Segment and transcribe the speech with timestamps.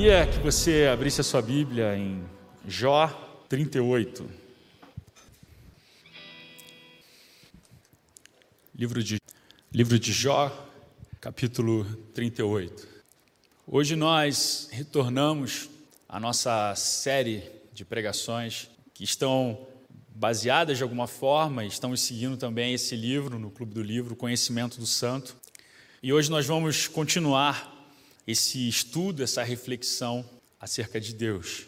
[0.00, 2.24] Queria que você abrisse a sua Bíblia em
[2.66, 3.06] Jó
[3.50, 4.26] 38.
[8.74, 9.20] Livro de,
[9.70, 10.66] livro de Jó,
[11.20, 11.84] capítulo
[12.14, 12.88] 38.
[13.66, 15.68] Hoje nós retornamos
[16.08, 19.66] à nossa série de pregações que estão
[20.14, 24.86] baseadas de alguma forma, estamos seguindo também esse livro no Clube do Livro, Conhecimento do
[24.86, 25.36] Santo.
[26.02, 27.69] E hoje nós vamos continuar
[28.30, 30.24] esse estudo, essa reflexão
[30.60, 31.66] acerca de Deus.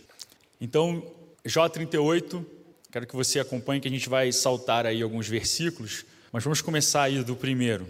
[0.61, 1.05] Então,
[1.45, 2.45] Jó 38,
[2.91, 7.03] quero que você acompanhe que a gente vai saltar aí alguns versículos, mas vamos começar
[7.03, 7.87] aí do primeiro.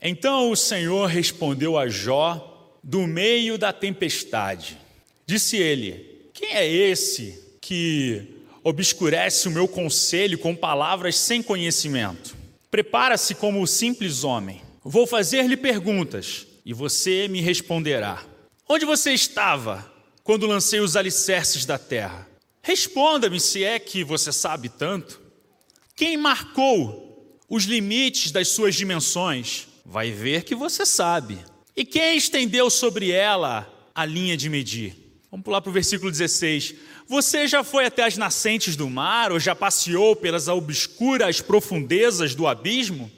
[0.00, 4.78] Então o Senhor respondeu a Jó do meio da tempestade.
[5.26, 12.36] Disse ele: Quem é esse que obscurece o meu conselho com palavras sem conhecimento?
[12.70, 14.62] Prepara-se como simples homem.
[14.84, 18.22] Vou fazer-lhe perguntas e você me responderá:
[18.68, 19.90] Onde você estava
[20.22, 22.28] quando lancei os alicerces da terra?
[22.60, 25.18] Responda-me se é que você sabe tanto.
[25.96, 29.66] Quem marcou os limites das suas dimensões?
[29.82, 31.38] Vai ver que você sabe.
[31.74, 34.94] E quem estendeu sobre ela a linha de medir?
[35.30, 36.74] Vamos pular para o versículo 16.
[37.08, 42.46] Você já foi até as nascentes do mar ou já passeou pelas obscuras profundezas do
[42.46, 43.10] abismo?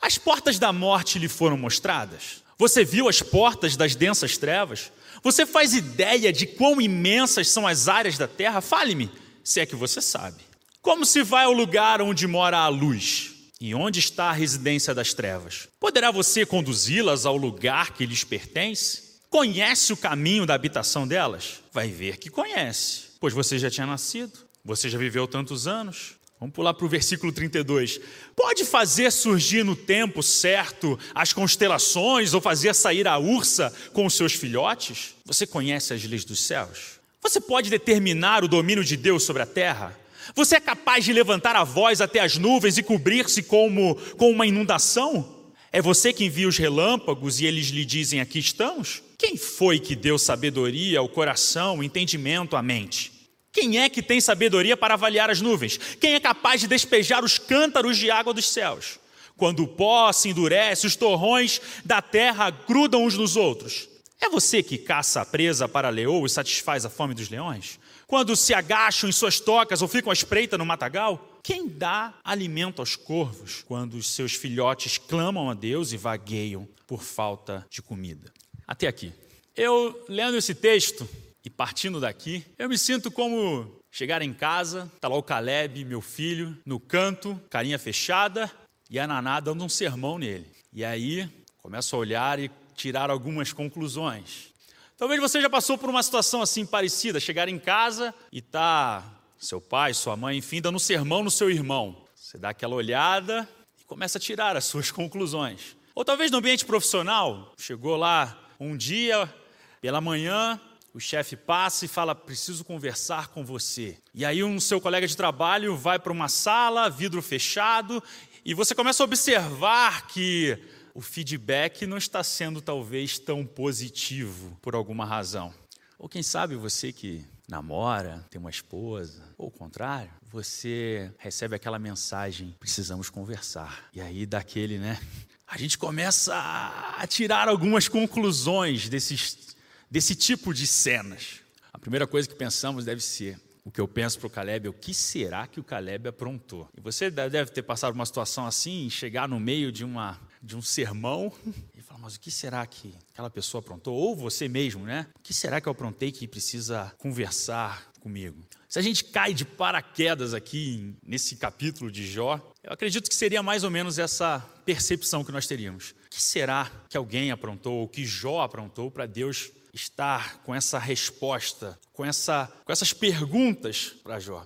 [0.00, 2.44] As portas da morte lhe foram mostradas?
[2.58, 4.90] Você viu as portas das densas trevas?
[5.22, 8.60] Você faz ideia de quão imensas são as áreas da terra?
[8.60, 9.10] Fale-me,
[9.44, 10.42] se é que você sabe.
[10.80, 13.32] Como se vai ao lugar onde mora a luz?
[13.60, 15.68] E onde está a residência das trevas?
[15.80, 19.16] Poderá você conduzi-las ao lugar que lhes pertence?
[19.30, 21.62] Conhece o caminho da habitação delas?
[21.72, 26.15] Vai ver que conhece, pois você já tinha nascido, você já viveu tantos anos.
[26.38, 27.98] Vamos pular para o versículo 32.
[28.34, 34.14] Pode fazer surgir no tempo certo as constelações ou fazer sair a ursa com os
[34.14, 35.14] seus filhotes?
[35.24, 37.00] Você conhece as leis dos céus?
[37.22, 39.98] Você pode determinar o domínio de Deus sobre a terra?
[40.34, 44.46] Você é capaz de levantar a voz até as nuvens e cobrir-se como com uma
[44.46, 45.34] inundação?
[45.72, 49.02] É você que envia os relâmpagos e eles lhe dizem: Aqui estamos?
[49.16, 53.15] Quem foi que deu sabedoria ao coração, entendimento à mente?
[53.56, 55.78] Quem é que tem sabedoria para avaliar as nuvens?
[55.98, 58.98] Quem é capaz de despejar os cântaros de água dos céus?
[59.34, 63.88] Quando o pó se endurece, os torrões da terra grudam uns nos outros.
[64.20, 67.80] É você que caça a presa para a leoa e satisfaz a fome dos leões?
[68.06, 71.40] Quando se agacham em suas tocas ou ficam à espreita no matagal?
[71.42, 77.02] Quem dá alimento aos corvos quando os seus filhotes clamam a Deus e vagueiam por
[77.02, 78.30] falta de comida?
[78.68, 79.14] Até aqui.
[79.56, 81.08] Eu, lendo esse texto,
[81.46, 86.00] e partindo daqui, eu me sinto como chegar em casa, tá lá o Caleb, meu
[86.00, 88.50] filho, no canto, carinha fechada,
[88.90, 90.50] e a Naná dando um sermão nele.
[90.72, 94.52] E aí, começo a olhar e tirar algumas conclusões.
[94.96, 99.04] Talvez você já passou por uma situação assim parecida, chegar em casa e tá
[99.38, 102.04] seu pai, sua mãe, enfim, dando um sermão no seu irmão.
[102.16, 103.48] Você dá aquela olhada
[103.80, 105.76] e começa a tirar as suas conclusões.
[105.94, 109.32] Ou talvez no ambiente profissional, chegou lá um dia
[109.80, 110.60] pela manhã,
[110.96, 113.98] o chefe passa e fala: preciso conversar com você.
[114.14, 118.02] E aí, um seu colega de trabalho vai para uma sala, vidro fechado,
[118.42, 120.58] e você começa a observar que
[120.94, 125.52] o feedback não está sendo talvez tão positivo por alguma razão.
[125.98, 131.78] Ou quem sabe você que namora, tem uma esposa, ou o contrário, você recebe aquela
[131.78, 133.90] mensagem: precisamos conversar.
[133.92, 134.98] E aí, daquele, né?
[135.46, 139.54] A gente começa a tirar algumas conclusões desses
[139.90, 141.40] desse tipo de cenas.
[141.72, 144.70] A primeira coisa que pensamos deve ser: o que eu penso para o Caleb é
[144.70, 146.68] o que será que o Caleb aprontou?
[146.76, 150.62] E você deve ter passado uma situação assim, chegar no meio de, uma, de um
[150.62, 151.32] sermão
[151.76, 153.94] e falar, mas o que será que aquela pessoa aprontou?
[153.94, 155.08] Ou você mesmo, né?
[155.16, 158.40] O que será que eu aprontei que precisa conversar comigo?
[158.68, 163.42] Se a gente cai de paraquedas aqui nesse capítulo de Jó, eu acredito que seria
[163.42, 165.90] mais ou menos essa percepção que nós teríamos.
[166.06, 170.78] O que será que alguém aprontou, ou que Jó aprontou para Deus estar com essa
[170.78, 174.44] resposta, com, essa, com essas perguntas para Jó.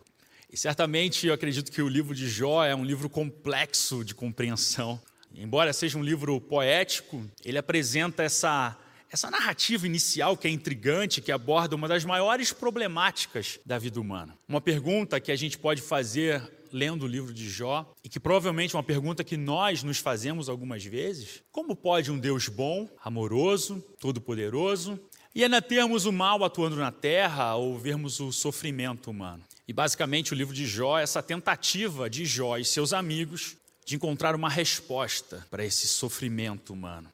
[0.52, 5.00] E certamente eu acredito que o livro de Jó é um livro complexo de compreensão.
[5.32, 8.76] Embora seja um livro poético, ele apresenta essa,
[9.08, 14.36] essa narrativa inicial que é intrigante, que aborda uma das maiores problemáticas da vida humana.
[14.48, 16.42] Uma pergunta que a gente pode fazer
[16.72, 20.48] lendo o livro de Jó, e que provavelmente é uma pergunta que nós nos fazemos
[20.48, 24.98] algumas vezes: como pode um Deus bom, amoroso, todo-poderoso,
[25.34, 29.42] e ainda termos o mal atuando na terra ou vermos o sofrimento humano.
[29.66, 33.56] E basicamente o livro de Jó é essa tentativa de Jó e seus amigos
[33.86, 37.10] de encontrar uma resposta para esse sofrimento humano.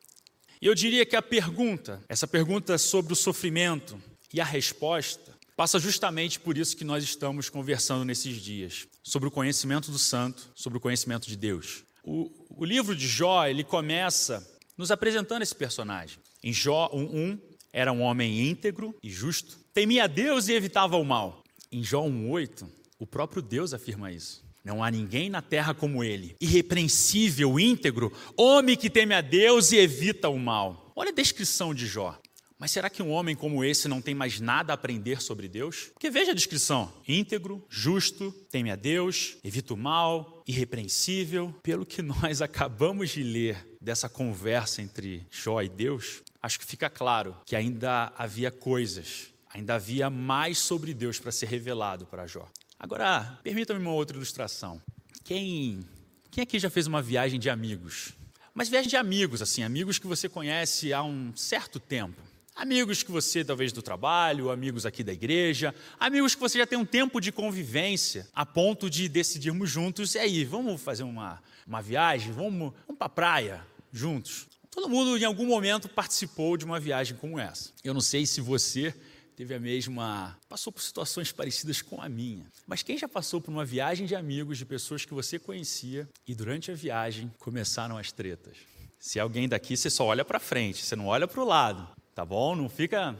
[0.60, 4.00] E eu diria que a pergunta, essa pergunta sobre o sofrimento,
[4.32, 9.30] E a resposta passa justamente por isso que nós estamos conversando nesses dias, sobre o
[9.30, 11.84] conhecimento do santo, sobre o conhecimento de Deus.
[12.04, 14.46] O, o livro de Jó, ele começa
[14.76, 16.18] nos apresentando esse personagem.
[16.42, 17.40] Em Jó 1:1,
[17.76, 21.44] era um homem íntegro e justo, temia a Deus e evitava o mal.
[21.70, 22.66] Em Jó 1:8,
[22.98, 24.42] o próprio Deus afirma isso.
[24.64, 29.76] Não há ninguém na terra como ele, irrepreensível, íntegro, homem que teme a Deus e
[29.76, 30.90] evita o mal.
[30.96, 32.18] Olha a descrição de Jó.
[32.58, 35.90] Mas será que um homem como esse não tem mais nada a aprender sobre Deus?
[35.92, 41.54] Porque veja a descrição: íntegro, justo, teme a Deus, evita o mal, irrepreensível.
[41.62, 46.88] Pelo que nós acabamos de ler dessa conversa entre Jó e Deus, acho que fica
[46.88, 52.48] claro que ainda havia coisas, ainda havia mais sobre Deus para ser revelado para Jó.
[52.78, 54.80] Agora, permita-me uma outra ilustração.
[55.24, 55.84] Quem,
[56.30, 58.12] quem aqui já fez uma viagem de amigos?
[58.54, 62.22] Mas viagem de amigos, assim, amigos que você conhece há um certo tempo.
[62.54, 66.78] Amigos que você, talvez do trabalho, amigos aqui da igreja, amigos que você já tem
[66.78, 71.82] um tempo de convivência, a ponto de decidirmos juntos, e aí, vamos fazer uma, uma
[71.82, 74.46] viagem, vamos, vamos para a praia juntos.
[74.76, 77.72] Todo mundo, em algum momento, participou de uma viagem como essa.
[77.82, 78.94] Eu não sei se você
[79.34, 80.38] teve a mesma.
[80.50, 82.46] passou por situações parecidas com a minha.
[82.66, 86.34] Mas quem já passou por uma viagem de amigos, de pessoas que você conhecia, e
[86.34, 88.58] durante a viagem começaram as tretas?
[88.98, 91.88] Se alguém daqui, você só olha para frente, você não olha para o lado.
[92.14, 92.54] Tá bom?
[92.54, 93.16] Não fica.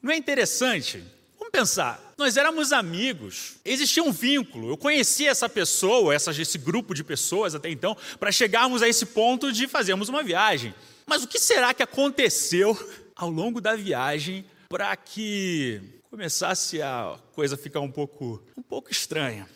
[0.00, 1.02] Não é interessante?
[1.56, 2.12] Pensar.
[2.18, 4.68] Nós éramos amigos, existia um vínculo.
[4.68, 9.06] Eu conhecia essa pessoa, essa, esse grupo de pessoas até então, para chegarmos a esse
[9.06, 10.74] ponto de fazermos uma viagem.
[11.06, 12.78] Mas o que será que aconteceu
[13.16, 15.80] ao longo da viagem para que
[16.10, 19.48] começasse a coisa ficar um pouco, um pouco estranha?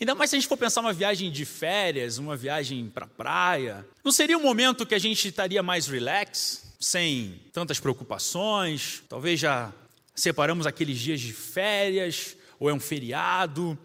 [0.00, 3.86] Ainda mais se a gente for pensar uma viagem de férias, uma viagem para praia,
[4.02, 6.66] não seria um momento que a gente estaria mais relax?
[6.80, 9.72] sem tantas preocupações, talvez já
[10.20, 13.78] separamos aqueles dias de férias, ou é um feriado.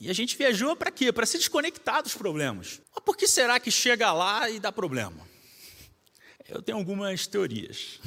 [0.00, 1.12] E a gente viajou para quê?
[1.12, 2.80] Para se desconectar dos problemas.
[2.94, 5.26] Mas por que será que chega lá e dá problema?
[6.48, 8.00] Eu tenho algumas teorias.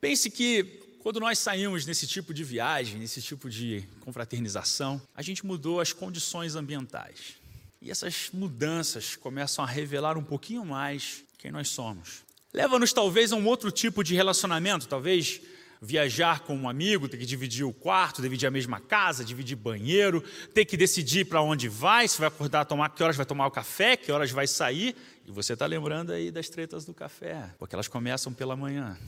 [0.00, 5.44] Pense que quando nós saímos nesse tipo de viagem, nesse tipo de confraternização, a gente
[5.44, 7.34] mudou as condições ambientais.
[7.82, 12.24] E essas mudanças começam a revelar um pouquinho mais quem nós somos.
[12.54, 15.42] Leva-nos talvez a um outro tipo de relacionamento, talvez
[15.84, 20.22] viajar com um amigo, ter que dividir o quarto, dividir a mesma casa, dividir banheiro,
[20.54, 23.50] ter que decidir para onde vai, se vai acordar, tomar, que horas vai tomar o
[23.50, 24.96] café, que horas vai sair.
[25.26, 28.98] E você está lembrando aí das tretas do café, porque elas começam pela manhã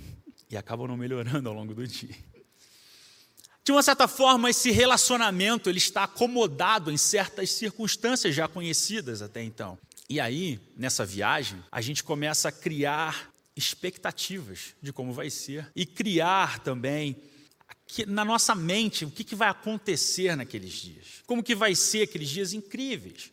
[0.50, 2.14] e acabam não melhorando ao longo do dia.
[3.64, 9.43] De uma certa forma, esse relacionamento ele está acomodado em certas circunstâncias já conhecidas até
[9.43, 9.76] então.
[10.08, 15.86] E aí, nessa viagem, a gente começa a criar expectativas de como vai ser e
[15.86, 17.16] criar também
[18.06, 22.52] na nossa mente o que, vai acontecer naqueles dias, como que vai ser aqueles dias
[22.52, 23.32] incríveis.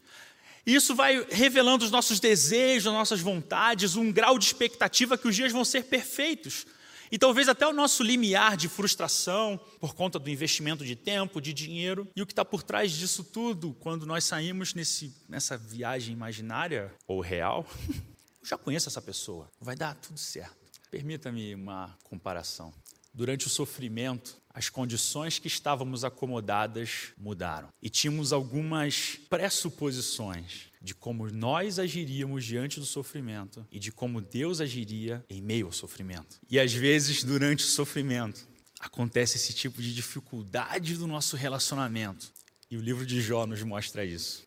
[0.66, 5.36] Isso vai revelando os nossos desejos, as nossas vontades, um grau de expectativa que os
[5.36, 6.66] dias vão ser perfeitos.
[7.12, 11.54] E talvez até o nosso limiar de frustração por conta do investimento de tempo, de
[11.54, 12.08] dinheiro.
[12.16, 16.92] E o que está por trás disso tudo, quando nós saímos nesse, nessa viagem imaginária
[17.06, 17.68] ou real,
[18.44, 20.58] Eu já conheço essa pessoa, vai dar tudo certo.
[20.92, 22.74] Permita-me uma comparação.
[23.14, 27.70] Durante o sofrimento, as condições que estávamos acomodadas mudaram.
[27.82, 34.60] E tínhamos algumas pressuposições de como nós agiríamos diante do sofrimento e de como Deus
[34.60, 36.38] agiria em meio ao sofrimento.
[36.50, 38.46] E às vezes, durante o sofrimento,
[38.78, 42.30] acontece esse tipo de dificuldade do nosso relacionamento.
[42.70, 44.44] E o livro de Jó nos mostra isso.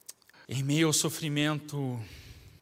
[0.47, 1.99] Em meio ao sofrimento,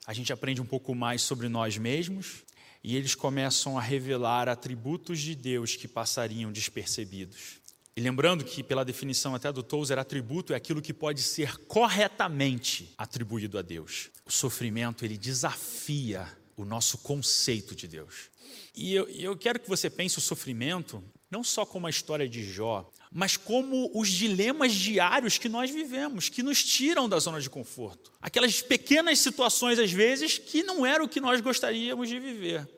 [0.06, 2.44] a gente aprende um pouco mais sobre nós mesmos
[2.82, 7.62] e eles começam a revelar atributos de Deus que passariam despercebidos.
[7.96, 12.92] E lembrando que, pela definição até do Tozer, atributo é aquilo que pode ser corretamente
[12.98, 14.10] atribuído a Deus.
[14.26, 18.30] O sofrimento, ele desafia o nosso conceito de Deus.
[18.74, 22.44] E eu, eu quero que você pense o sofrimento não só como a história de
[22.44, 27.48] Jó, mas como os dilemas diários que nós vivemos, que nos tiram da zona de
[27.48, 28.10] conforto.
[28.20, 32.68] Aquelas pequenas situações, às vezes, que não era o que nós gostaríamos de viver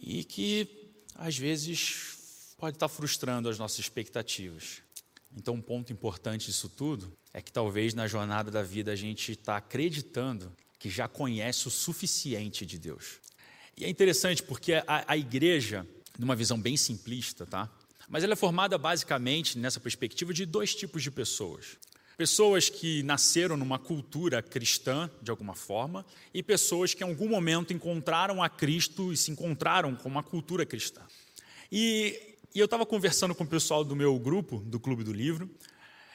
[0.00, 0.68] e que,
[1.16, 4.82] às vezes, pode estar frustrando as nossas expectativas.
[5.36, 9.32] Então, um ponto importante disso tudo é que talvez na jornada da vida a gente
[9.32, 13.20] está acreditando que já conhece o suficiente de Deus.
[13.76, 15.84] E é interessante porque a, a igreja,
[16.16, 17.68] numa visão bem simplista, tá?
[18.08, 21.76] Mas ela é formada basicamente, nessa perspectiva, de dois tipos de pessoas.
[22.16, 27.72] Pessoas que nasceram numa cultura cristã, de alguma forma, e pessoas que em algum momento
[27.72, 31.02] encontraram a Cristo e se encontraram com uma cultura cristã.
[31.70, 35.48] E e eu estava conversando com o pessoal do meu grupo, do Clube do Livro,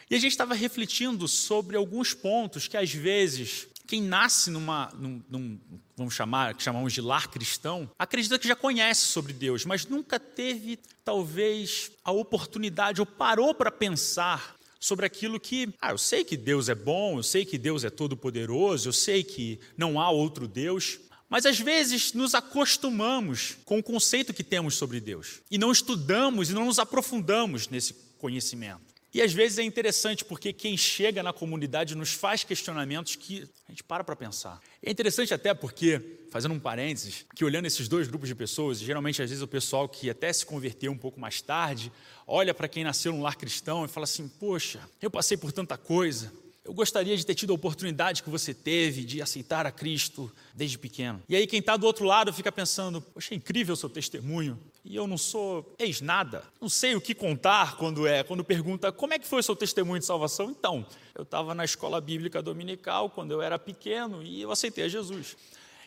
[0.08, 5.24] e a gente estava refletindo sobre alguns pontos que às vezes quem nasce numa, num,
[5.30, 5.60] num,
[5.96, 10.20] vamos chamar, que chamamos de lar cristão, acredita que já conhece sobre Deus, mas nunca
[10.20, 16.38] teve, talvez, a oportunidade ou parou para pensar sobre aquilo que, ah, eu sei que
[16.38, 20.48] Deus é bom, eu sei que Deus é todo-poderoso, eu sei que não há outro
[20.48, 25.72] Deus, mas às vezes nos acostumamos com o conceito que temos sobre Deus e não
[25.72, 28.97] estudamos e não nos aprofundamos nesse conhecimento.
[29.14, 33.72] E às vezes é interessante porque quem chega na comunidade nos faz questionamentos que a
[33.72, 34.60] gente para para pensar.
[34.84, 39.22] É interessante até porque, fazendo um parênteses, que olhando esses dois grupos de pessoas, geralmente
[39.22, 41.92] às vezes o pessoal que até se converteu um pouco mais tarde,
[42.28, 45.78] olha para quem nasceu num lar cristão e fala assim: Poxa, eu passei por tanta
[45.78, 46.32] coisa,
[46.68, 50.78] eu gostaria de ter tido a oportunidade que você teve de aceitar a Cristo desde
[50.78, 51.24] pequeno.
[51.30, 54.60] E aí quem está do outro lado fica pensando, poxa, é incrível o seu testemunho.
[54.90, 56.44] E eu não sou ex-nada.
[56.62, 59.54] Não sei o que contar quando é, quando pergunta como é que foi o seu
[59.54, 60.50] testemunho de salvação.
[60.50, 64.88] Então, eu estava na escola bíblica dominical quando eu era pequeno e eu aceitei a
[64.88, 65.36] Jesus.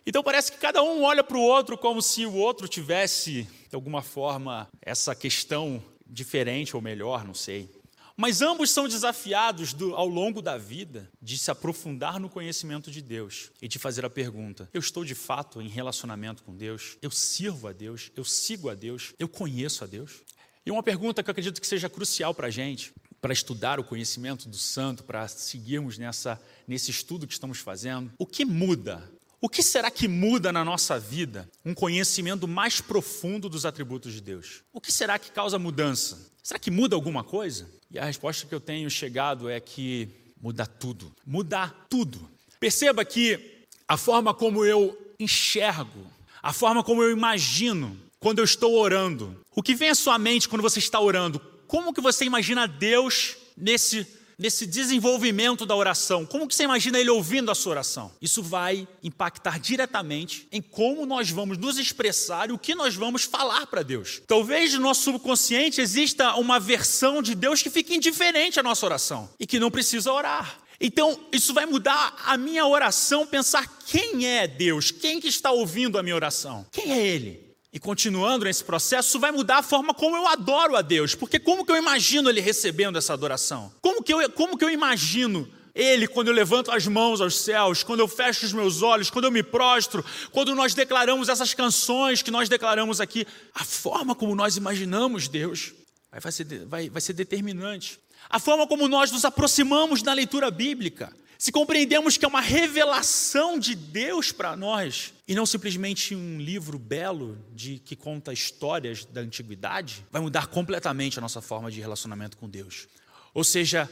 [0.05, 3.75] Então parece que cada um olha para o outro como se o outro tivesse, de
[3.75, 7.71] alguma forma, essa questão diferente ou melhor, não sei.
[8.21, 13.01] Mas ambos são desafiados do, ao longo da vida de se aprofundar no conhecimento de
[13.01, 16.99] Deus e de fazer a pergunta: eu estou de fato em relacionamento com Deus?
[17.01, 18.13] Eu sirvo a Deus?
[18.15, 19.15] Eu sigo a Deus?
[19.19, 20.21] Eu conheço a Deus?
[20.67, 23.85] E uma pergunta que eu acredito que seja crucial para a gente, para estudar o
[23.85, 29.03] conhecimento do santo, para seguirmos nessa, nesse estudo que estamos fazendo: o que muda
[29.43, 34.21] o que será que muda na nossa vida um conhecimento mais profundo dos atributos de
[34.21, 34.63] Deus?
[34.71, 36.30] O que será que causa mudança?
[36.51, 37.71] Será que muda alguma coisa?
[37.93, 40.09] E a resposta que eu tenho chegado é que
[40.43, 41.15] muda tudo.
[41.25, 42.29] Mudar tudo.
[42.59, 46.05] Perceba que a forma como eu enxergo,
[46.43, 50.49] a forma como eu imagino quando eu estou orando, o que vem à sua mente
[50.49, 51.41] quando você está orando?
[51.69, 54.05] Como que você imagina Deus nesse
[54.41, 56.25] nesse desenvolvimento da oração?
[56.25, 58.11] Como que você imagina ele ouvindo a sua oração?
[58.23, 63.25] Isso vai impactar diretamente em como nós vamos nos expressar e o que nós vamos
[63.25, 64.23] falar para Deus.
[64.27, 69.29] Talvez no nosso subconsciente exista uma versão de Deus que fique indiferente à nossa oração
[69.39, 70.59] e que não precisa orar.
[70.81, 75.99] Então, isso vai mudar a minha oração, pensar quem é Deus, quem que está ouvindo
[75.99, 77.50] a minha oração, quem é Ele.
[77.73, 81.15] E continuando nesse processo, vai mudar a forma como eu adoro a Deus.
[81.15, 83.73] Porque como que eu imagino Ele recebendo essa adoração?
[83.81, 87.85] Como que eu, como que eu imagino Ele quando eu levanto as mãos aos céus,
[87.85, 92.23] quando eu fecho os meus olhos, quando eu me prostro, quando nós declaramos essas canções
[92.23, 93.25] que nós declaramos aqui?
[93.55, 95.73] A forma como nós imaginamos Deus
[96.19, 98.01] vai ser, vai, vai ser determinante.
[98.29, 103.59] A forma como nós nos aproximamos da leitura bíblica se compreendemos que é uma revelação
[103.59, 109.23] de Deus para nós e não simplesmente um livro belo de que conta histórias da
[109.23, 112.89] antiguidade, vai mudar completamente a nossa forma de relacionamento com Deus.
[113.33, 113.89] Ou seja,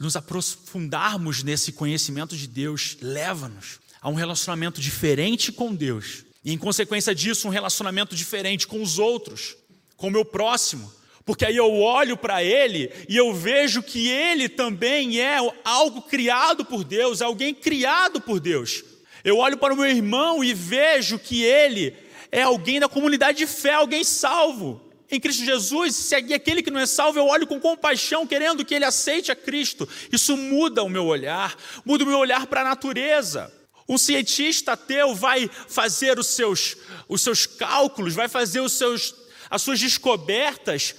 [0.00, 6.56] nos aprofundarmos nesse conhecimento de Deus leva-nos a um relacionamento diferente com Deus e, em
[6.56, 9.54] consequência disso, um relacionamento diferente com os outros,
[9.98, 10.90] com o meu próximo,
[11.26, 16.64] porque aí eu olho para ele e eu vejo que ele também é algo criado
[16.64, 18.84] por Deus, alguém criado por Deus.
[19.24, 21.96] Eu olho para o meu irmão e vejo que ele
[22.30, 24.80] é alguém da comunidade de fé, alguém salvo.
[25.10, 28.64] Em Cristo Jesus, se é aquele que não é salvo, eu olho com compaixão, querendo
[28.64, 29.88] que ele aceite a Cristo.
[30.12, 33.52] Isso muda o meu olhar, muda o meu olhar para a natureza.
[33.88, 36.76] Um cientista ateu vai fazer os seus,
[37.08, 39.12] os seus cálculos, vai fazer os seus,
[39.50, 40.94] as suas descobertas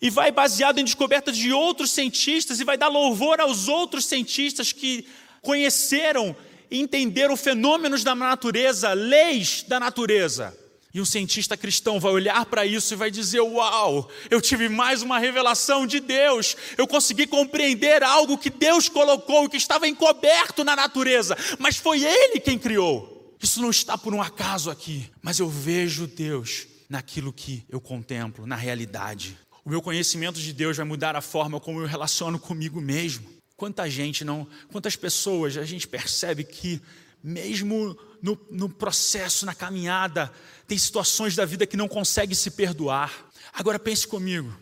[0.00, 4.72] e vai baseado em descobertas de outros cientistas e vai dar louvor aos outros cientistas
[4.72, 5.06] que
[5.42, 6.36] conheceram
[6.70, 10.56] e entenderam fenômenos da natureza, leis da natureza.
[10.92, 15.02] E um cientista cristão vai olhar para isso e vai dizer: Uau, eu tive mais
[15.02, 20.74] uma revelação de Deus, eu consegui compreender algo que Deus colocou que estava encoberto na
[20.74, 23.36] natureza, mas foi Ele quem criou.
[23.42, 28.46] Isso não está por um acaso aqui, mas eu vejo Deus naquilo que eu contemplo,
[28.46, 29.36] na realidade.
[29.66, 33.26] O meu conhecimento de Deus vai mudar a forma como eu relaciono comigo mesmo.
[33.56, 36.80] Quanta gente não, quantas pessoas a gente percebe que,
[37.20, 40.32] mesmo no, no processo, na caminhada,
[40.68, 43.12] tem situações da vida que não consegue se perdoar.
[43.52, 44.56] Agora pense comigo: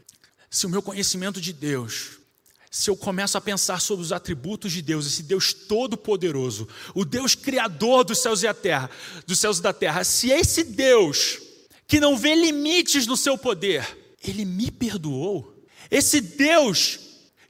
[0.49, 2.13] se o meu conhecimento de Deus,
[2.71, 7.35] se eu começo a pensar sobre os atributos de Deus, esse Deus todo-poderoso, o Deus
[7.35, 8.91] criador dos céus e da terra,
[9.27, 11.43] dos céus e da terra, se esse Deus
[11.87, 15.67] que não vê limites no seu poder, ele me perdoou.
[15.91, 16.99] Esse Deus,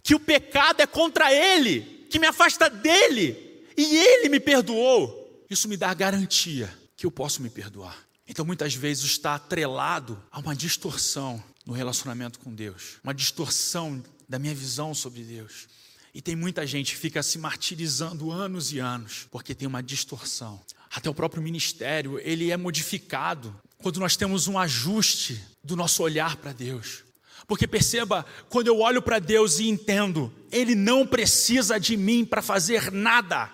[0.02, 5.45] que o pecado é contra Ele, que me afasta dele, e Ele me perdoou.
[5.49, 8.04] Isso me dá garantia que eu posso me perdoar.
[8.26, 14.38] Então, muitas vezes, está atrelado a uma distorção no relacionamento com Deus, uma distorção da
[14.38, 15.69] minha visão sobre Deus.
[16.14, 20.61] E tem muita gente que fica se martirizando anos e anos, porque tem uma distorção.
[20.90, 23.54] Até o próprio ministério, ele é modificado
[23.85, 27.05] quando nós temos um ajuste do nosso olhar para Deus.
[27.47, 32.41] Porque perceba, quando eu olho para Deus e entendo, Ele não precisa de mim para
[32.41, 33.50] fazer nada.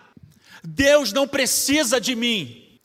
[0.63, 2.79] Deus não precisa de mim.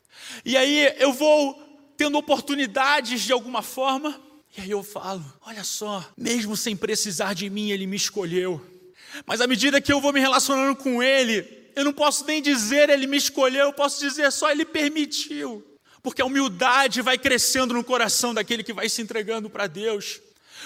[0.44, 1.54] E aí eu vou
[1.96, 4.20] tendo oportunidades de alguma forma,
[4.58, 8.60] e aí eu falo: olha só, mesmo sem precisar de mim, Ele me escolheu.
[9.24, 12.90] Mas à medida que eu vou me relacionando com Ele, eu não posso nem dizer
[12.90, 15.64] Ele me escolheu, eu posso dizer só Ele permitiu.
[16.06, 20.20] Porque a humildade vai crescendo no coração daquele que vai se entregando para Deus.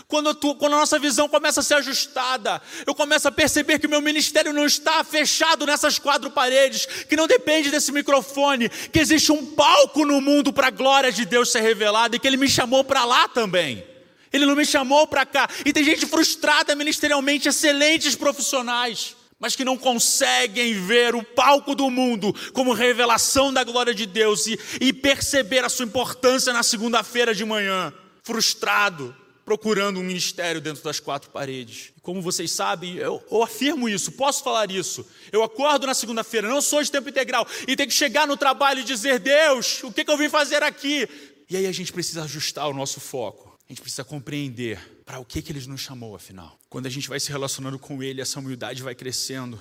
[0.06, 3.86] Quando, tu, quando, a nossa visão começa a ser ajustada, eu começo a perceber que
[3.86, 8.98] o meu ministério não está fechado nessas quatro paredes, que não depende desse microfone, que
[8.98, 12.36] existe um palco no mundo para a glória de Deus ser revelada e que Ele
[12.36, 13.82] me chamou para lá também.
[14.30, 15.48] Ele não me chamou para cá.
[15.64, 21.90] E tem gente frustrada ministerialmente, excelentes profissionais, mas que não conseguem ver o palco do
[21.90, 27.34] mundo como revelação da glória de Deus e, e perceber a sua importância na segunda-feira
[27.34, 27.92] de manhã.
[28.22, 29.16] Frustrado,
[29.46, 31.90] procurando um ministério dentro das quatro paredes.
[32.02, 35.04] Como vocês sabem, eu, eu afirmo isso, posso falar isso.
[35.32, 38.80] Eu acordo na segunda-feira, não sou de tempo integral, e tenho que chegar no trabalho
[38.80, 41.08] e dizer: Deus, o que, que eu vim fazer aqui?
[41.48, 43.58] E aí a gente precisa ajustar o nosso foco.
[43.68, 44.78] A gente precisa compreender
[45.10, 46.56] para o que, que Ele nos chamou, afinal.
[46.68, 49.60] Quando a gente vai se relacionando com Ele, essa humildade vai crescendo.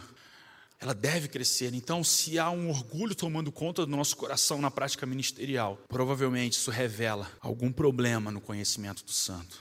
[0.79, 1.74] Ela deve crescer.
[1.74, 6.70] Então, se há um orgulho tomando conta do nosso coração na prática ministerial, provavelmente isso
[6.70, 9.58] revela algum problema no conhecimento do santo.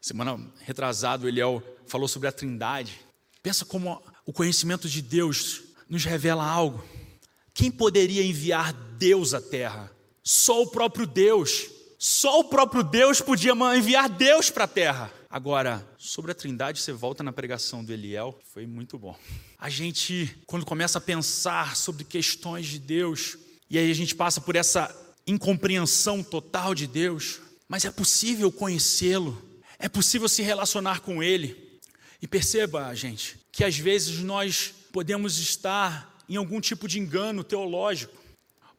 [0.00, 2.98] Semana retrasado, Eliel falou sobre a Trindade.
[3.40, 6.82] Pensa como o conhecimento de Deus nos revela algo.
[7.54, 9.88] Quem poderia enviar Deus à terra?
[10.20, 11.70] Só o próprio Deus.
[11.96, 15.17] Só o próprio Deus podia enviar Deus para a terra.
[15.30, 19.14] Agora, sobre a Trindade, você volta na pregação do Eliel, foi muito bom.
[19.58, 23.36] A gente, quando começa a pensar sobre questões de Deus,
[23.68, 24.94] e aí a gente passa por essa
[25.26, 29.36] incompreensão total de Deus, mas é possível conhecê-lo,
[29.78, 31.78] é possível se relacionar com Ele.
[32.22, 38.17] E perceba, gente, que às vezes nós podemos estar em algum tipo de engano teológico.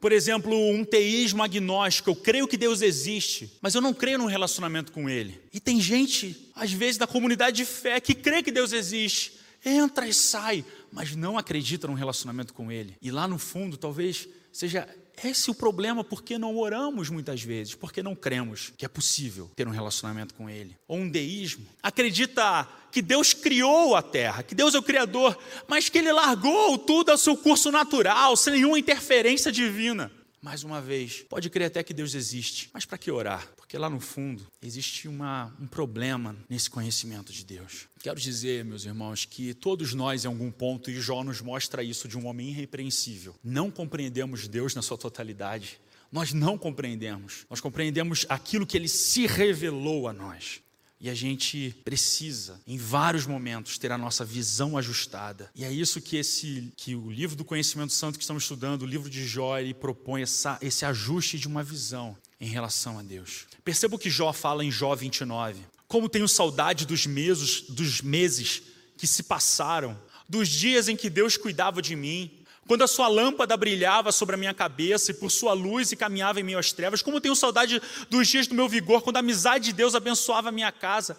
[0.00, 2.10] Por exemplo, um teísmo agnóstico.
[2.10, 5.38] Eu creio que Deus existe, mas eu não creio num relacionamento com Ele.
[5.52, 9.34] E tem gente, às vezes, da comunidade de fé que crê que Deus existe,
[9.64, 12.96] entra e sai, mas não acredita num relacionamento com Ele.
[13.02, 14.88] E lá no fundo, talvez seja
[15.24, 19.50] esse é o problema porque não oramos muitas vezes, porque não cremos que é possível
[19.54, 20.76] ter um relacionamento com Ele.
[20.86, 21.66] Ou um deísmo.
[21.82, 26.78] Acredita que Deus criou a terra, que Deus é o Criador, mas que Ele largou
[26.78, 30.10] tudo ao seu curso natural, sem nenhuma interferência divina.
[30.40, 33.46] Mais uma vez, pode crer até que Deus existe, mas para que orar?
[33.70, 37.86] Porque lá no fundo existe uma, um problema nesse conhecimento de Deus.
[38.02, 42.08] Quero dizer, meus irmãos, que todos nós, em algum ponto, e Jó nos mostra isso
[42.08, 45.80] de um homem irrepreensível, não compreendemos Deus na sua totalidade.
[46.10, 47.46] Nós não compreendemos.
[47.48, 50.60] Nós compreendemos aquilo que ele se revelou a nós.
[51.00, 55.48] E a gente precisa, em vários momentos, ter a nossa visão ajustada.
[55.54, 58.86] E é isso que esse que o livro do conhecimento santo que estamos estudando, o
[58.86, 63.46] livro de Jó, ele propõe essa, esse ajuste de uma visão em relação a Deus.
[63.62, 65.60] Perceba o que Jó fala em Jó 29.
[65.86, 68.62] Como tenho saudade dos meses, dos meses
[68.96, 73.56] que se passaram, dos dias em que Deus cuidava de mim, quando a sua lâmpada
[73.56, 77.02] brilhava sobre a minha cabeça e por sua luz e caminhava em meio às trevas,
[77.02, 80.52] como tenho saudade dos dias do meu vigor, quando a amizade de Deus abençoava a
[80.52, 81.16] minha casa.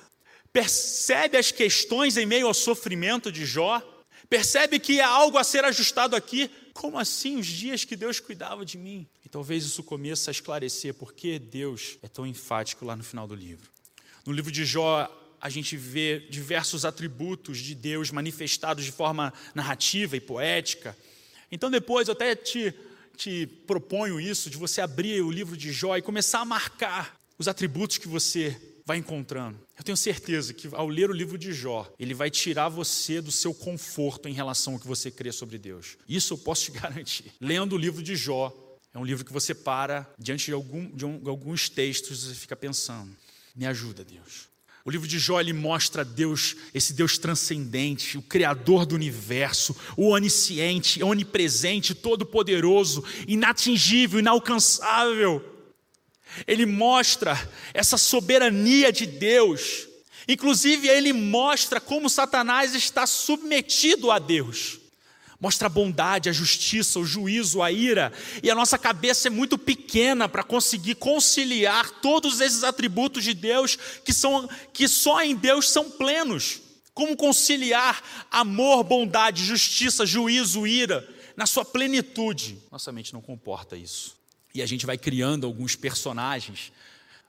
[0.54, 3.82] Percebe as questões em meio ao sofrimento de Jó?
[4.30, 6.50] Percebe que há algo a ser ajustado aqui?
[6.74, 9.06] Como assim os dias que Deus cuidava de mim?
[9.32, 13.34] Talvez isso comece a esclarecer por que Deus é tão enfático lá no final do
[13.34, 13.70] livro.
[14.26, 20.18] No livro de Jó, a gente vê diversos atributos de Deus manifestados de forma narrativa
[20.18, 20.96] e poética.
[21.52, 22.74] Então, depois, eu até te,
[23.16, 27.48] te proponho isso, de você abrir o livro de Jó e começar a marcar os
[27.48, 29.58] atributos que você vai encontrando.
[29.78, 33.32] Eu tenho certeza que ao ler o livro de Jó, ele vai tirar você do
[33.32, 35.98] seu conforto em relação ao que você crê sobre Deus.
[36.08, 37.32] Isso eu posso te garantir.
[37.40, 38.54] Lendo o livro de Jó,
[38.94, 42.36] é um livro que você para diante de, algum, de, um, de alguns textos e
[42.36, 43.16] fica pensando:
[43.56, 44.50] me ajuda, Deus.
[44.84, 50.10] O livro de Jó ele mostra Deus, esse Deus transcendente, o criador do universo, o
[50.10, 55.48] onisciente, onipresente, todo-poderoso, inatingível, inalcançável.
[56.48, 57.38] Ele mostra
[57.74, 59.88] essa soberania de Deus.
[60.28, 64.81] Inclusive ele mostra como Satanás está submetido a Deus.
[65.42, 69.58] Mostra a bondade, a justiça, o juízo, a ira, e a nossa cabeça é muito
[69.58, 73.76] pequena para conseguir conciliar todos esses atributos de Deus
[74.06, 76.62] que são que só em Deus são plenos.
[76.94, 82.60] Como conciliar amor, bondade, justiça, juízo, ira na sua plenitude?
[82.72, 84.16] Nossa mente não comporta isso.
[84.54, 86.72] E a gente vai criando alguns personagens.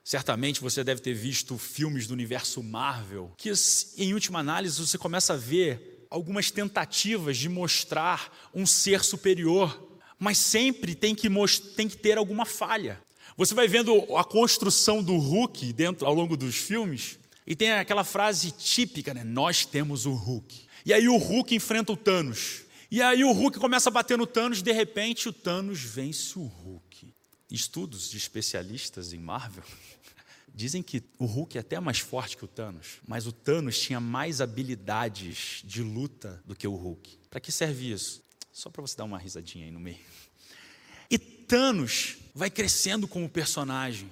[0.04, 3.52] Certamente você deve ter visto filmes do universo Marvel, que
[3.96, 10.36] em última análise você começa a ver algumas tentativas de mostrar um ser superior, mas
[10.36, 11.28] sempre tem que,
[11.74, 13.00] tem que ter alguma falha.
[13.36, 18.04] Você vai vendo a construção do Hulk dentro ao longo dos filmes, e tem aquela
[18.04, 19.24] frase típica, né?
[19.24, 20.66] Nós temos o Hulk.
[20.84, 22.62] E aí o Hulk enfrenta o Thanos.
[22.90, 26.44] E aí o Hulk começa a bater no Thanos, de repente o Thanos vence o
[26.44, 27.12] Hulk.
[27.50, 29.64] Estudos de especialistas em Marvel
[30.54, 33.98] Dizem que o Hulk é até mais forte que o Thanos, mas o Thanos tinha
[33.98, 37.18] mais habilidades de luta do que o Hulk.
[37.30, 38.22] Para que serve isso?
[38.52, 40.00] Só para você dar uma risadinha aí no meio.
[41.10, 44.10] E Thanos vai crescendo como personagem.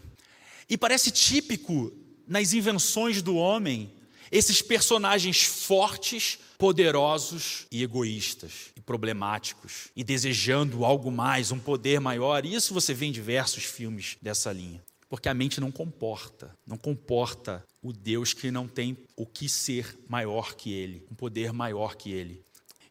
[0.68, 1.92] E parece típico
[2.26, 3.92] nas invenções do homem
[4.32, 12.46] esses personagens fortes, poderosos e egoístas, e problemáticos, e desejando algo mais, um poder maior.
[12.46, 16.78] E isso você vê em diversos filmes dessa linha porque a mente não comporta, não
[16.78, 21.96] comporta o Deus que não tem o que ser maior que ele, um poder maior
[21.96, 22.44] que ele.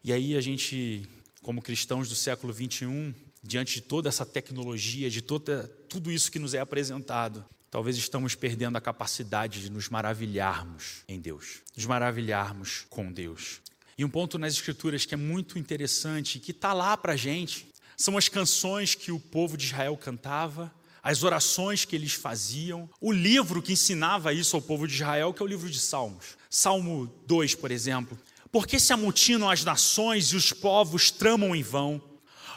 [0.04, 1.08] E aí a gente,
[1.42, 6.38] como cristãos do século 21, diante de toda essa tecnologia, de toda, tudo isso que
[6.38, 12.84] nos é apresentado, talvez estamos perdendo a capacidade de nos maravilharmos em Deus, nos maravilharmos
[12.90, 13.62] com Deus.
[13.96, 17.66] E um ponto nas Escrituras que é muito interessante, que está lá para a gente,
[17.96, 20.70] são as canções que o povo de Israel cantava,
[21.02, 25.42] as orações que eles faziam, o livro que ensinava isso ao povo de Israel, que
[25.42, 26.36] é o livro de Salmos.
[26.48, 28.18] Salmo 2, por exemplo.
[28.52, 32.02] Porque se amotinam as nações e os povos tramam em vão?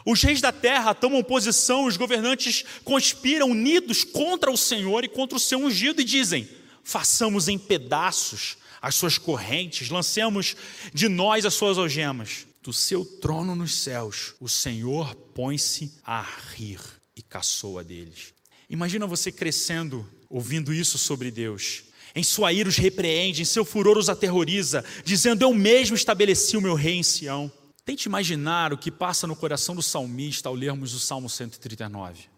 [0.06, 5.38] Os reis da terra tomam posição, os governantes conspiram unidos contra o Senhor e contra
[5.38, 6.50] o seu ungido e dizem:
[6.84, 10.58] façamos em pedaços as suas correntes, lancemos
[10.94, 12.46] de nós as suas algemas.
[12.62, 16.80] Do seu trono nos céus, o Senhor põe-se a rir
[17.16, 18.34] e caçoa deles.
[18.70, 21.84] Imagina você crescendo ouvindo isso sobre Deus.
[22.16, 26.62] Em sua ira os repreende, em seu furor os aterroriza, dizendo: Eu mesmo estabeleci o
[26.62, 27.52] meu rei em Sião.
[27.86, 32.30] Tente imaginar o que passa no coração do salmista ao lermos o Salmo 139.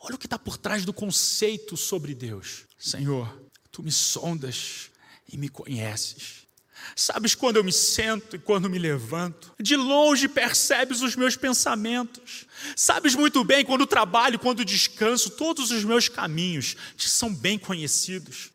[0.00, 2.64] Olha o que está por trás do conceito sobre Deus.
[2.76, 4.90] Senhor, tu me sondas
[5.32, 6.41] e me conheces.
[6.94, 9.52] Sabes quando eu me sento e quando me levanto.
[9.58, 12.46] De longe percebes os meus pensamentos.
[12.76, 18.50] Sabes muito bem quando trabalho, quando descanso, todos os meus caminhos te são bem conhecidos.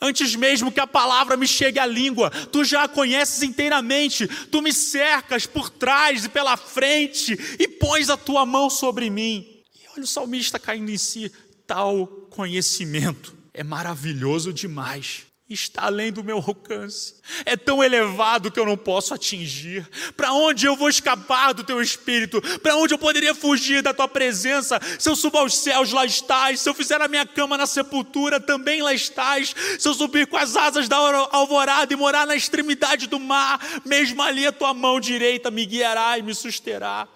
[0.00, 4.26] Antes mesmo que a palavra me chegue à língua, tu já a conheces inteiramente.
[4.26, 9.46] Tu me cercas por trás e pela frente e pões a tua mão sobre mim.
[9.74, 11.32] E olha o salmista caindo em si.
[11.66, 17.14] Tal conhecimento é maravilhoso demais está além do meu alcance.
[17.44, 19.88] É tão elevado que eu não posso atingir.
[20.16, 22.42] Para onde eu vou escapar do teu espírito?
[22.58, 24.80] Para onde eu poderia fugir da tua presença?
[24.98, 26.60] Se eu subir aos céus, lá estás.
[26.60, 29.54] Se eu fizer a minha cama na sepultura, também lá estás.
[29.78, 34.20] Se eu subir com as asas da alvorada e morar na extremidade do mar, mesmo
[34.22, 37.06] ali a tua mão direita me guiará e me susterá.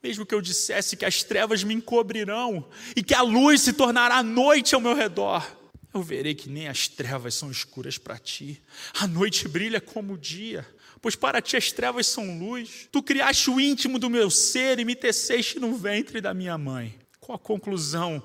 [0.00, 2.64] Mesmo que eu dissesse que as trevas me encobrirão
[2.94, 5.61] e que a luz se tornará noite ao meu redor
[5.94, 8.62] eu verei que nem as trevas são escuras para ti.
[8.94, 10.66] A noite brilha como o dia,
[11.00, 12.88] pois para ti as trevas são luz.
[12.90, 16.98] Tu criaste o íntimo do meu ser e me teceste no ventre da minha mãe.
[17.20, 18.22] Qual a conclusão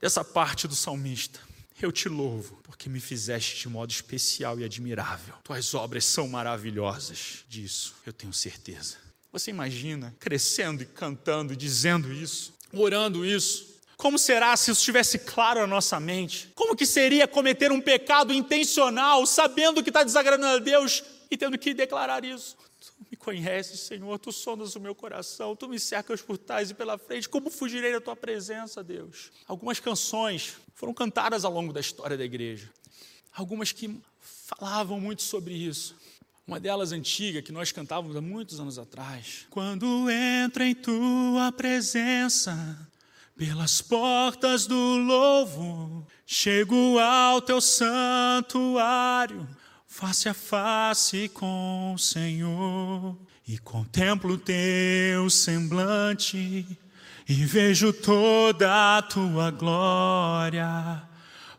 [0.00, 1.40] dessa parte do salmista?
[1.80, 5.34] Eu te louvo, porque me fizeste de modo especial e admirável.
[5.42, 7.44] Tuas obras são maravilhosas.
[7.48, 8.96] Disso eu tenho certeza.
[9.32, 13.69] Você imagina crescendo e cantando dizendo isso, orando isso?
[14.00, 16.50] Como será se isso estivesse claro na nossa mente?
[16.54, 21.58] Como que seria cometer um pecado intencional, sabendo que está desagradando a Deus e tendo
[21.58, 22.56] que declarar isso?
[22.80, 26.74] Tu me conheces, Senhor, tu sondas o meu coração, tu me cercas por trás e
[26.74, 27.28] pela frente.
[27.28, 29.30] Como fugirei da tua presença, Deus?
[29.46, 32.70] Algumas canções foram cantadas ao longo da história da igreja.
[33.34, 35.94] Algumas que falavam muito sobre isso.
[36.46, 39.46] Uma delas antiga que nós cantávamos há muitos anos atrás.
[39.50, 42.88] Quando entro em tua presença,
[43.40, 49.48] pelas portas do louvo, chego ao teu santuário,
[49.86, 53.16] face a face com o Senhor,
[53.48, 56.66] e contemplo teu semblante,
[57.26, 61.02] e vejo toda a tua glória.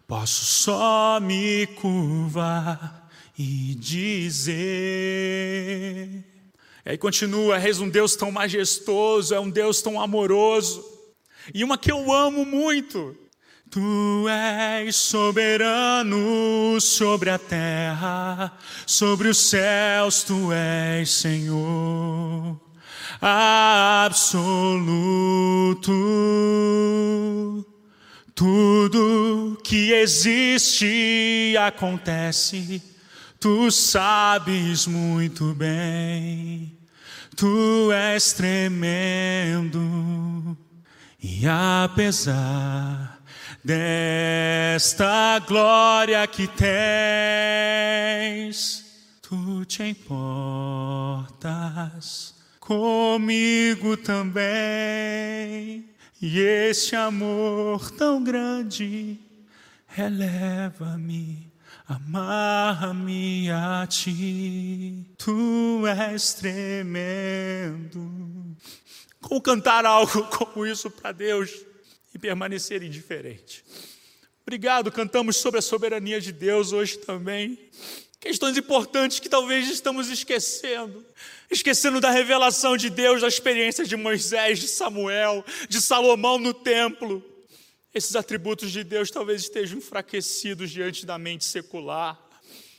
[0.07, 4.53] Posso só me curvar e dizer:
[6.85, 11.00] E aí continua: és um Deus tão majestoso, é um Deus tão amoroso.
[11.53, 13.15] E uma que eu amo muito.
[13.69, 22.59] Tu és soberano sobre a terra, sobre os céus, tu és Senhor
[23.21, 24.35] absoluto.
[28.33, 32.81] Tudo que existe acontece,
[33.39, 36.75] tu sabes muito bem,
[37.35, 39.79] tu és tremendo,
[41.21, 43.21] e apesar
[43.63, 47.85] desta glória que tens,
[49.21, 51.21] tu te importas
[52.59, 55.85] comigo também.
[56.21, 59.19] E este amor tão grande
[59.97, 61.51] eleva-me,
[61.87, 65.05] amarra-me a ti.
[65.17, 68.01] Tu és tremendo.
[69.21, 71.51] Como cantar algo como isso para Deus
[72.13, 73.63] e permanecer indiferente?
[74.41, 77.57] Obrigado, cantamos sobre a soberania de Deus hoje também.
[78.19, 81.05] Questões importantes que talvez estamos esquecendo.
[81.49, 87.23] Esquecendo da revelação de Deus, da experiência de Moisés, de Samuel, de Salomão no templo.
[87.93, 92.19] Esses atributos de Deus talvez estejam enfraquecidos diante da mente secular.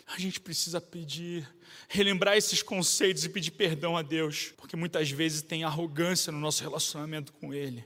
[0.07, 1.48] A gente precisa pedir,
[1.92, 6.62] relembrar esses conceitos e pedir perdão a Deus, porque muitas vezes tem arrogância no nosso
[6.62, 7.85] relacionamento com Ele.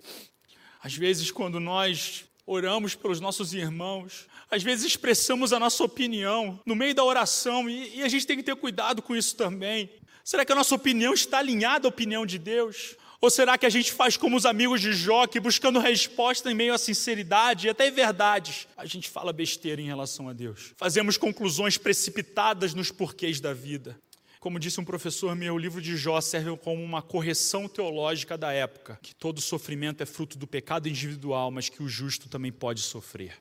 [0.81, 6.77] Às vezes, quando nós oramos pelos nossos irmãos, às vezes expressamos a nossa opinião no
[6.77, 9.91] meio da oração e, e, a gente tem que ter cuidado com isso também.
[10.23, 12.95] Será que a nossa opinião está alinhada à opinião de Deus?
[13.21, 16.55] Ou será que a gente faz como os amigos de Jó, que buscando resposta em
[16.55, 20.75] meio à sinceridade e até verdades, a gente fala besteira em relação a Deus?
[20.77, 23.99] Fazemos conclusões precipitadas nos porquês da vida.
[24.39, 28.53] Como disse um professor meu, o livro de Jó serve como uma correção teológica da
[28.53, 32.81] época, que todo sofrimento é fruto do pecado individual, mas que o justo também pode
[32.81, 33.33] sofrer.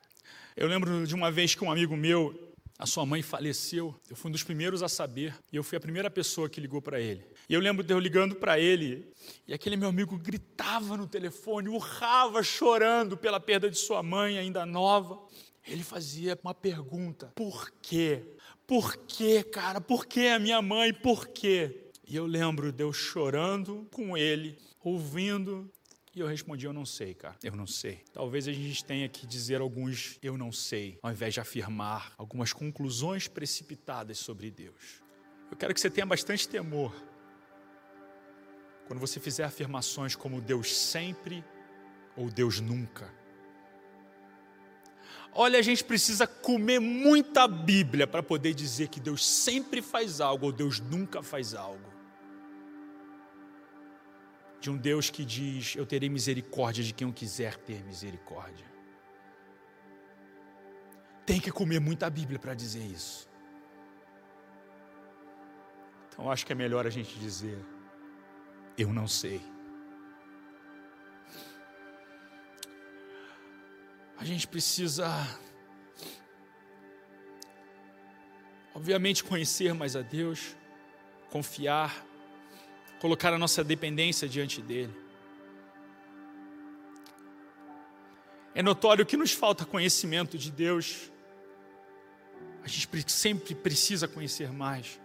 [0.56, 4.30] Eu lembro de uma vez que um amigo meu, a sua mãe faleceu, eu fui
[4.30, 7.24] um dos primeiros a saber, e eu fui a primeira pessoa que ligou para ele.
[7.48, 9.12] E eu lembro de eu ligando para ele,
[9.46, 14.66] e aquele meu amigo gritava no telefone, urrava, chorando pela perda de sua mãe, ainda
[14.66, 15.20] nova.
[15.66, 18.24] Ele fazia uma pergunta: por quê?
[18.66, 19.80] Por quê, cara?
[19.80, 20.92] Por que a minha mãe?
[20.92, 21.84] Por quê?
[22.08, 25.70] E eu lembro de eu chorando com ele, ouvindo,
[26.16, 27.36] e eu respondi: Eu não sei, cara.
[27.44, 28.02] Eu não sei.
[28.12, 32.52] Talvez a gente tenha que dizer alguns eu não sei, ao invés de afirmar algumas
[32.52, 35.02] conclusões precipitadas sobre Deus.
[35.48, 36.92] Eu quero que você tenha bastante temor
[38.86, 41.44] quando você fizer afirmações como Deus sempre
[42.16, 43.12] ou Deus nunca.
[45.32, 50.46] Olha, a gente precisa comer muita Bíblia para poder dizer que Deus sempre faz algo
[50.46, 51.92] ou Deus nunca faz algo.
[54.58, 58.64] De um Deus que diz: Eu terei misericórdia de quem eu quiser ter misericórdia.
[61.26, 63.28] Tem que comer muita Bíblia para dizer isso.
[66.08, 67.58] Então acho que é melhor a gente dizer:
[68.76, 69.40] Eu não sei.
[74.18, 75.06] a gente precisa,
[78.74, 80.56] obviamente, conhecer mais a Deus,
[81.30, 82.04] confiar,
[82.98, 84.94] colocar a nossa dependência diante dEle.
[88.54, 91.12] É notório que nos falta conhecimento de Deus,
[92.64, 94.98] a gente sempre precisa conhecer mais.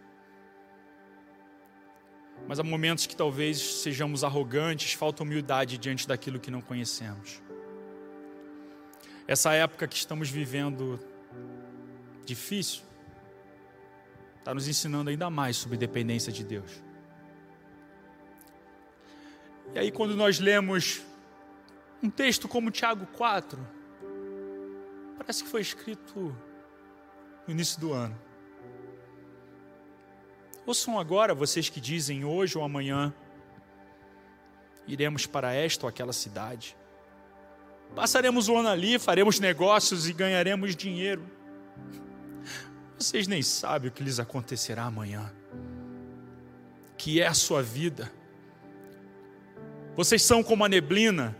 [2.47, 7.41] Mas há momentos que talvez sejamos arrogantes, falta humildade diante daquilo que não conhecemos.
[9.27, 10.99] Essa época que estamos vivendo
[12.25, 12.84] difícil
[14.39, 16.84] está nos ensinando ainda mais sobre dependência de Deus.
[19.73, 21.01] E aí, quando nós lemos
[22.04, 23.65] um texto como Tiago 4,
[25.17, 26.36] parece que foi escrito
[27.47, 28.19] no início do ano.
[30.71, 33.13] Ouçam agora vocês que dizem hoje ou amanhã
[34.88, 36.77] iremos para esta ou aquela cidade.
[37.93, 41.29] Passaremos o ano ali, faremos negócios e ganharemos dinheiro.
[42.97, 45.29] Vocês nem sabem o que lhes acontecerá amanhã,
[46.97, 48.10] que é a sua vida.
[49.93, 51.36] Vocês são como a neblina,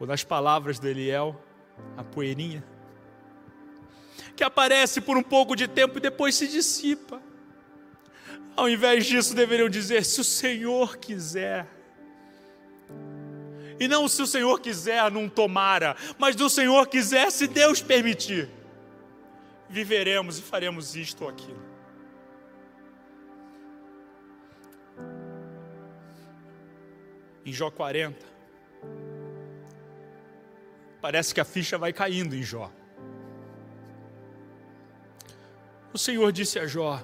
[0.00, 1.40] ou das palavras do Eliel,
[1.96, 2.64] a poeirinha,
[4.34, 7.27] que aparece por um pouco de tempo e depois se dissipa.
[8.58, 11.64] Ao invés disso, deveriam dizer: se o Senhor quiser,
[13.78, 17.80] e não se o Senhor quiser, não tomara, mas se o Senhor quiser, se Deus
[17.80, 18.50] permitir,
[19.70, 21.68] viveremos e faremos isto ou aquilo.
[27.46, 28.26] em Jó 40,
[31.00, 32.70] parece que a ficha vai caindo em Jó.
[35.94, 37.00] O Senhor disse a Jó: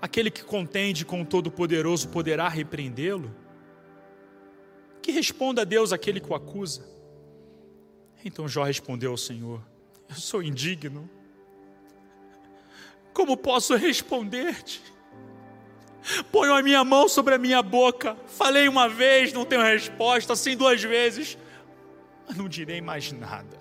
[0.00, 3.34] Aquele que contende com o Todo-Poderoso poderá repreendê-lo?
[5.02, 6.88] Que responda a Deus aquele que o acusa.
[8.24, 9.62] Então Jó respondeu ao Senhor:
[10.08, 11.08] Eu sou indigno.
[13.12, 14.82] Como posso responder-te?
[16.32, 18.16] Ponho a minha mão sobre a minha boca.
[18.26, 21.36] Falei uma vez, não tenho resposta, assim duas vezes,
[22.26, 23.58] mas não direi mais nada.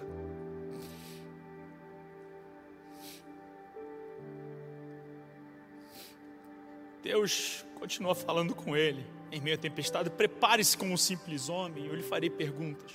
[7.10, 11.96] Deus continua falando com ele em meio à tempestade: prepare-se como um simples homem, eu
[11.96, 12.92] lhe farei perguntas.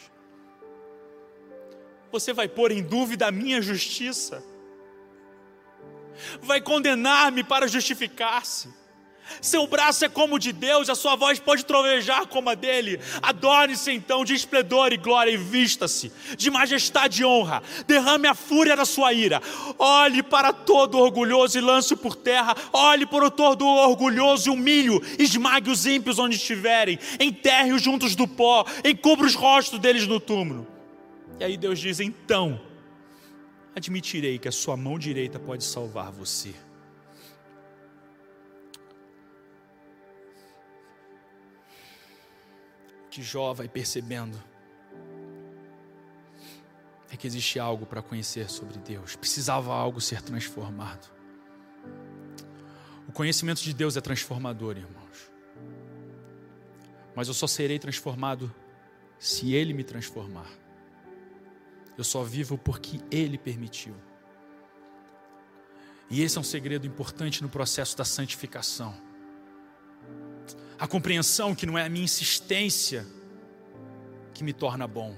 [2.12, 4.40] Você vai pôr em dúvida a minha justiça,
[6.40, 8.72] vai condenar-me para justificar-se
[9.41, 13.01] seu braço é como o de Deus, a sua voz pode trovejar como a dele.
[13.23, 17.63] Adore-se então de esplendor e glória e vista-se de majestade e honra.
[17.87, 19.43] Derrame a fúria da sua ira.
[19.79, 22.55] Olhe para todo orgulhoso e lance-o por terra.
[22.73, 25.01] Olhe para o todo orgulhoso e humilho.
[25.19, 26.99] Esmague os ímpios onde estiverem.
[27.21, 28.65] Enterre-os juntos do pó.
[28.85, 30.67] Encubra os rostos deles no túmulo.
[31.39, 32.61] E aí Deus diz: Então,
[33.75, 36.55] admitirei que a sua mão direita pode salvar você.
[43.14, 44.42] Que Jó vai percebendo
[47.12, 51.09] é que existe algo para conhecer sobre Deus, precisava algo ser transformado.
[53.07, 55.31] O conhecimento de Deus é transformador, irmãos.
[57.14, 58.53] Mas eu só serei transformado
[59.16, 60.50] se Ele me transformar.
[61.96, 63.94] Eu só vivo porque Ele permitiu.
[66.11, 68.92] E esse é um segredo importante no processo da santificação
[70.85, 73.07] a compreensão que não é a minha insistência
[74.35, 75.16] que me torna bom,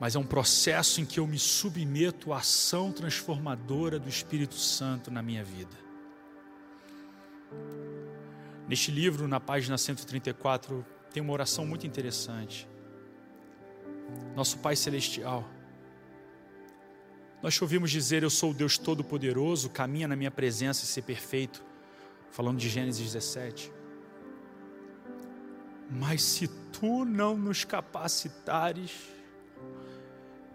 [0.00, 5.10] mas é um processo em que eu me submeto à ação transformadora do Espírito Santo
[5.10, 5.76] na minha vida.
[8.66, 12.66] Neste livro, na página 134, tem uma oração muito interessante.
[14.34, 15.46] Nosso Pai Celestial,
[17.42, 21.02] nós te ouvimos dizer: Eu sou o Deus Todo-Poderoso, caminha na minha presença e ser
[21.02, 21.67] perfeito
[22.30, 23.72] falando de Gênesis 17.
[25.90, 29.08] Mas se tu não nos capacitares,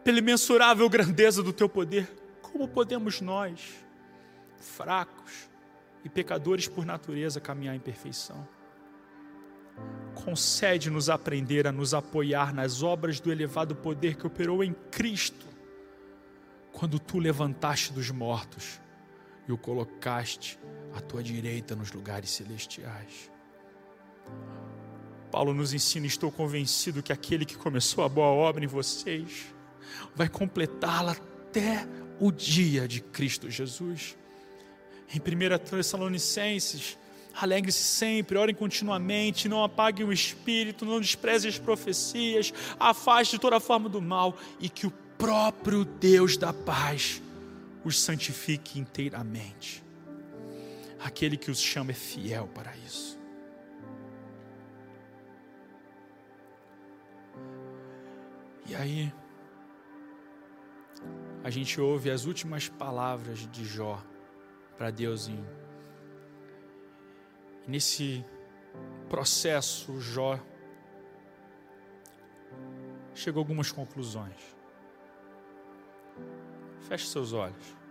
[0.04, 2.08] pela imensurável grandeza do teu poder,
[2.42, 3.74] como podemos nós,
[4.58, 5.50] fracos
[6.04, 8.48] e pecadores por natureza, caminhar em perfeição?
[10.14, 15.48] Concede-nos aprender a nos apoiar nas obras do elevado poder que operou em Cristo,
[16.72, 18.80] quando tu levantaste dos mortos
[19.48, 20.60] e o colocaste
[20.94, 23.32] à tua direita nos lugares celestiais.
[25.32, 29.46] Paulo nos ensina: estou convencido que aquele que começou a boa obra em vocês
[30.16, 31.88] vai completá-la até
[32.20, 34.18] o dia de Cristo Jesus.
[35.14, 36.98] Em 1 Tessalonicenses,
[37.34, 43.90] alegre-se sempre, orem continuamente, não apaguem o espírito, não desprezem as profecias, afaste toda forma
[43.90, 47.22] do mal e que o próprio Deus da paz
[47.84, 49.83] os santifique inteiramente.
[51.04, 53.20] Aquele que os chama é fiel para isso.
[58.66, 59.14] E aí,
[61.44, 64.02] a gente ouve as últimas palavras de Jó
[64.78, 65.30] para Deus.
[67.68, 68.26] Nesse
[69.10, 70.40] processo, Jó
[73.14, 74.56] chegou a algumas conclusões.
[76.88, 77.83] Feche seus olhos.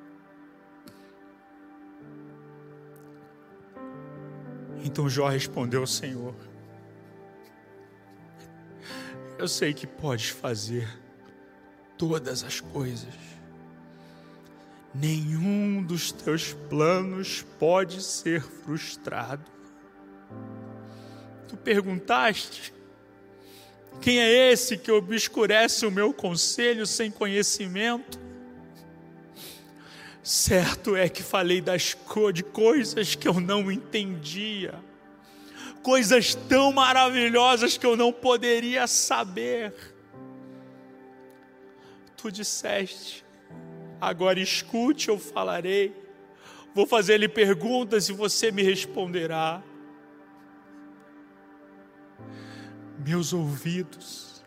[4.85, 6.35] Então Jó respondeu ao Senhor:
[9.39, 10.89] Eu sei que podes fazer
[11.97, 13.15] todas as coisas.
[14.95, 19.51] Nenhum dos teus planos pode ser frustrado.
[21.49, 22.75] Tu perguntaste:
[24.01, 28.19] Quem é esse que obscurece o meu conselho sem conhecimento?
[30.23, 31.97] Certo é que falei das
[32.33, 34.75] de coisas que eu não entendia,
[35.83, 39.75] coisas tão maravilhosas que eu não poderia saber.
[42.17, 43.25] Tu disseste,
[44.01, 45.93] agora escute, eu falarei.
[46.73, 49.61] Vou fazer-lhe perguntas e você me responderá.
[53.05, 54.45] Meus ouvidos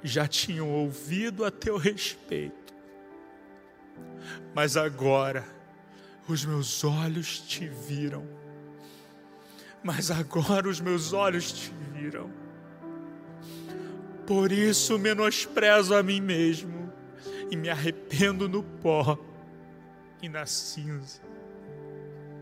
[0.00, 2.57] já tinham ouvido a teu respeito
[4.54, 5.44] mas agora
[6.28, 8.26] os meus olhos te viram.
[9.82, 12.30] mas agora os meus olhos te viram.
[14.26, 16.92] Por isso menosprezo a mim mesmo
[17.50, 19.18] e me arrependo no pó
[20.20, 21.22] e na cinza.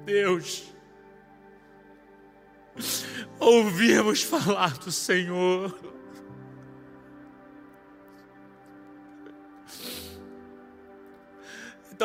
[0.04, 0.74] Deus,
[3.38, 5.95] ouvimos falar do Senhor.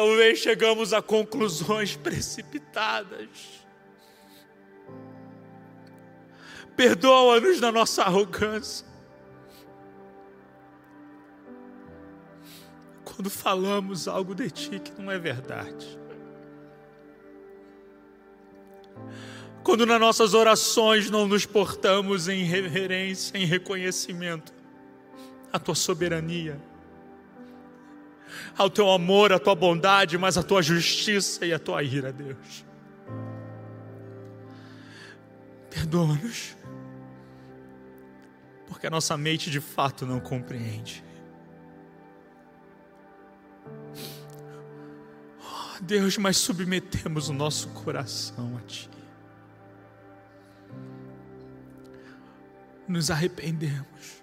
[0.02, 3.30] Talvez chegamos a conclusões precipitadas.
[6.76, 8.84] Perdoa-nos da nossa arrogância.
[13.06, 16.00] Quando falamos algo de ti que não é verdade.
[19.64, 24.52] Quando nas nossas orações não nos portamos em reverência, em reconhecimento
[25.54, 26.60] à tua soberania,
[28.58, 32.66] ao teu amor, à tua bondade, mas à tua justiça e à tua ira, Deus.
[35.70, 36.56] Perdoa-nos,
[38.68, 41.04] porque a nossa mente de fato não compreende.
[45.40, 48.90] Oh, Deus, mas submetemos o nosso coração a Ti.
[52.88, 54.22] Nos arrependemos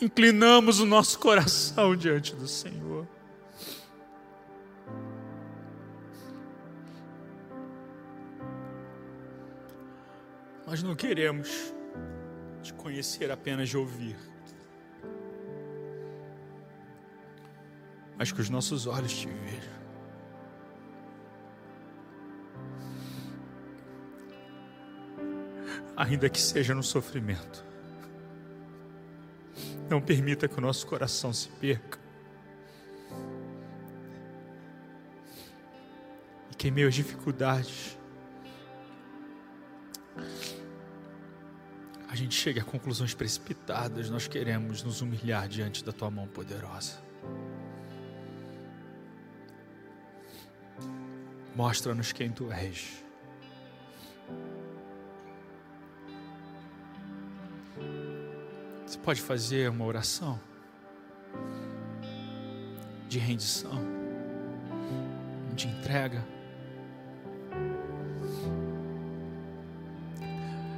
[0.00, 3.06] inclinamos o nosso coração diante do Senhor.
[10.66, 11.72] Nós não queremos
[12.62, 14.16] te conhecer apenas de ouvir,
[18.18, 19.78] mas que os nossos olhos te vejam.
[25.96, 27.67] Ainda que seja no sofrimento.
[29.88, 31.98] Não permita que o nosso coração se perca.
[36.50, 37.96] E que em meio às dificuldades,
[42.08, 44.10] a gente chegue a conclusões precipitadas.
[44.10, 47.00] Nós queremos nos humilhar diante da tua mão poderosa.
[51.56, 53.07] Mostra-nos quem tu és.
[59.08, 60.38] Pode fazer uma oração
[63.08, 63.80] de rendição,
[65.54, 66.22] de entrega,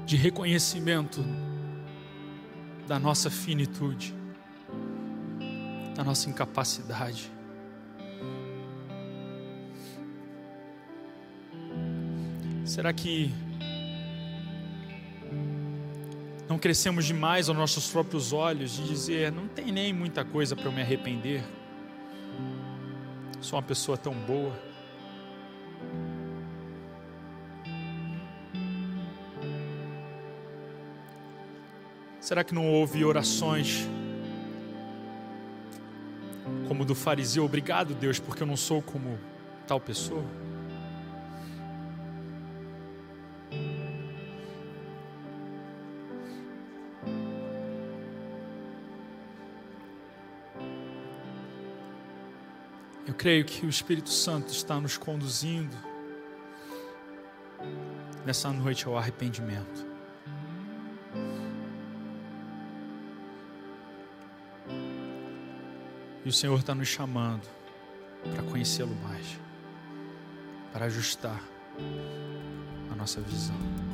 [0.06, 1.24] de reconhecimento
[2.86, 4.14] da nossa finitude,
[5.96, 7.32] da nossa incapacidade.
[12.64, 13.34] Será que
[16.50, 20.64] não crescemos demais aos nossos próprios olhos de dizer: não tem nem muita coisa para
[20.64, 21.44] eu me arrepender,
[23.40, 24.52] sou uma pessoa tão boa.
[32.18, 33.88] Será que não houve orações
[36.66, 37.44] como do fariseu?
[37.44, 39.16] Obrigado, Deus, porque eu não sou como
[39.68, 40.24] tal pessoa.
[53.20, 55.76] Creio que o Espírito Santo está nos conduzindo
[58.24, 59.86] nessa noite ao arrependimento.
[66.24, 67.46] E o Senhor está nos chamando
[68.32, 69.38] para conhecê-lo mais,
[70.72, 71.42] para ajustar
[72.90, 73.89] a nossa visão.